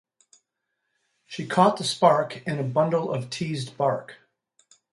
She 1.27 1.45
caught 1.45 1.77
the 1.77 1.83
spark 1.83 2.41
in 2.47 2.57
a 2.57 2.63
bundle 2.63 3.13
of 3.13 3.29
teased 3.29 3.77
bark. 3.77 4.15